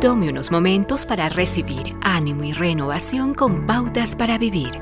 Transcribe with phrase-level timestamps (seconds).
[0.00, 4.80] Tome unos momentos para recibir ánimo y renovación con pautas para vivir.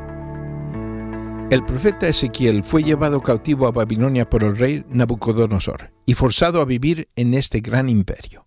[1.50, 6.64] El profeta Ezequiel fue llevado cautivo a Babilonia por el rey Nabucodonosor y forzado a
[6.64, 8.46] vivir en este gran imperio.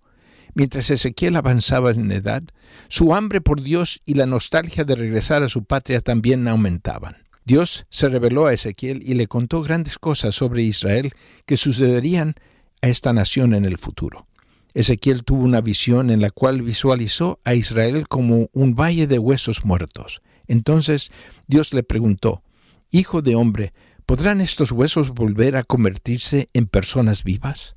[0.54, 2.43] Mientras Ezequiel avanzaba en edad,
[2.88, 7.18] su hambre por Dios y la nostalgia de regresar a su patria también aumentaban.
[7.43, 11.11] Dios se reveló a Ezequiel y le contó grandes cosas sobre Israel
[11.46, 12.36] que sucederían
[12.82, 14.25] a esta nación en el futuro.
[14.74, 19.66] Ezequiel tuvo una visión en la cual visualizó a Israel como un valle de huesos
[19.66, 20.21] muertos.
[20.48, 21.12] Entonces
[21.48, 22.43] Dios le preguntó,
[22.89, 23.74] Hijo de hombre,
[24.06, 27.76] ¿podrán estos huesos volver a convertirse en personas vivas?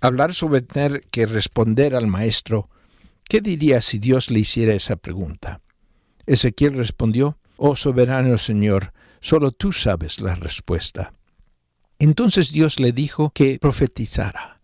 [0.00, 2.68] Hablar sobre tener que responder al maestro,
[3.28, 5.62] ¿qué diría si Dios le hiciera esa pregunta?
[6.26, 11.14] Ezequiel respondió, Oh soberano Señor, solo tú sabes la respuesta.
[11.98, 14.55] Entonces Dios le dijo que profetizara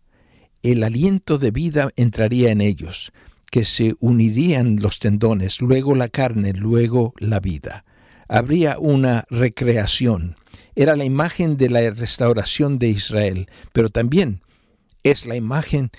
[0.63, 3.13] el aliento de vida entraría en ellos,
[3.51, 7.85] que se unirían los tendones, luego la carne, luego la vida.
[8.29, 10.37] Habría una recreación.
[10.75, 14.41] Era la imagen de la restauración de Israel, pero también
[15.03, 15.91] es la imagen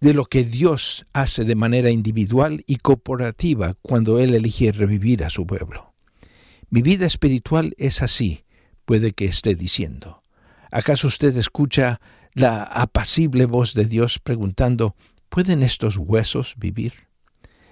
[0.00, 5.30] de lo que Dios hace de manera individual y corporativa cuando Él elige revivir a
[5.30, 5.94] su pueblo.
[6.70, 8.44] Mi vida espiritual es así,
[8.84, 10.22] puede que esté diciendo.
[10.70, 12.00] ¿Acaso usted escucha
[12.34, 14.96] la apacible voz de Dios preguntando,
[15.28, 17.08] ¿pueden estos huesos vivir?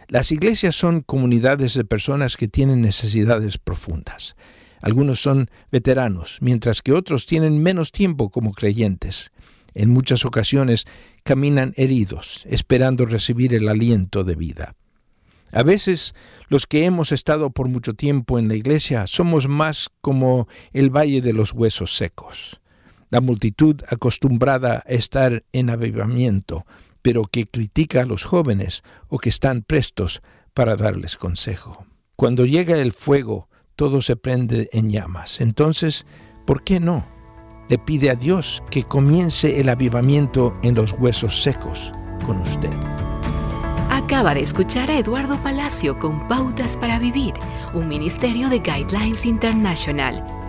[0.09, 4.37] Las iglesias son comunidades de personas que tienen necesidades profundas.
[4.81, 9.31] Algunos son veteranos, mientras que otros tienen menos tiempo como creyentes.
[9.75, 10.85] En muchas ocasiones
[11.25, 14.75] caminan heridos, esperando recibir el aliento de vida.
[15.51, 16.15] A veces
[16.49, 21.21] los que hemos estado por mucho tiempo en la iglesia somos más como el valle
[21.21, 22.62] de los huesos secos
[23.13, 26.65] la multitud acostumbrada a estar en avivamiento,
[27.03, 30.23] pero que critica a los jóvenes o que están prestos
[30.55, 31.85] para darles consejo.
[32.17, 35.43] Cuando llega el fuego, todo se prende en llamas.
[35.43, 36.07] Entonces,
[36.47, 37.05] ¿por qué no?
[37.69, 41.93] Le pide a Dios que comience el avivamiento en los huesos secos
[42.25, 42.73] con usted.
[43.91, 47.35] Acaba de escuchar a Eduardo Palacio con Pautas para Vivir,
[47.75, 50.42] un ministerio de Guidelines International.